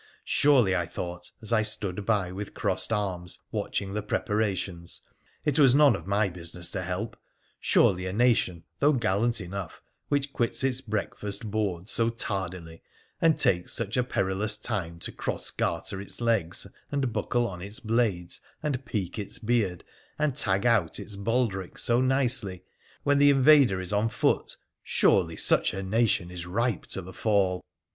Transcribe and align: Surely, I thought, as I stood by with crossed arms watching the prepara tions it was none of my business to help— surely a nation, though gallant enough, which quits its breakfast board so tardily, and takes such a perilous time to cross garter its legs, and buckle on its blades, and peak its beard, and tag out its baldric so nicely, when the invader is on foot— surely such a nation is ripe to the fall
Surely, 0.25 0.75
I 0.75 0.87
thought, 0.87 1.29
as 1.43 1.53
I 1.53 1.61
stood 1.61 2.07
by 2.07 2.31
with 2.31 2.55
crossed 2.55 2.91
arms 2.91 3.37
watching 3.51 3.93
the 3.93 4.01
prepara 4.01 4.57
tions 4.57 5.03
it 5.45 5.59
was 5.59 5.75
none 5.75 5.95
of 5.95 6.07
my 6.07 6.27
business 6.27 6.71
to 6.71 6.81
help— 6.81 7.15
surely 7.59 8.07
a 8.07 8.11
nation, 8.11 8.63
though 8.79 8.93
gallant 8.93 9.39
enough, 9.39 9.79
which 10.07 10.33
quits 10.33 10.63
its 10.63 10.81
breakfast 10.81 11.51
board 11.51 11.87
so 11.87 12.09
tardily, 12.09 12.81
and 13.21 13.37
takes 13.37 13.73
such 13.73 13.95
a 13.95 14.03
perilous 14.03 14.57
time 14.57 14.97
to 14.97 15.11
cross 15.11 15.51
garter 15.51 16.01
its 16.01 16.19
legs, 16.19 16.65
and 16.91 17.13
buckle 17.13 17.47
on 17.47 17.61
its 17.61 17.79
blades, 17.79 18.41
and 18.63 18.83
peak 18.85 19.19
its 19.19 19.37
beard, 19.37 19.83
and 20.17 20.35
tag 20.35 20.65
out 20.65 20.99
its 20.99 21.15
baldric 21.15 21.77
so 21.77 22.01
nicely, 22.01 22.63
when 23.03 23.19
the 23.19 23.29
invader 23.29 23.79
is 23.79 23.93
on 23.93 24.09
foot— 24.09 24.57
surely 24.83 25.37
such 25.37 25.75
a 25.75 25.83
nation 25.83 26.31
is 26.31 26.47
ripe 26.47 26.87
to 26.87 27.03
the 27.03 27.13
fall 27.13 27.63